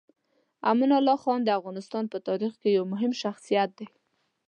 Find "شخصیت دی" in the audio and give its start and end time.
3.23-3.87